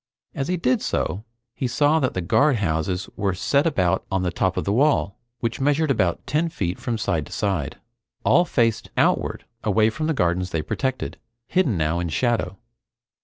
[0.33, 4.57] As he did so he saw that the guardhouses were set about on the top
[4.57, 7.77] of the wall, which measured about ten feet from side to side.
[8.23, 12.57] All faced outward away from the gardens they protected, hidden now in shadow.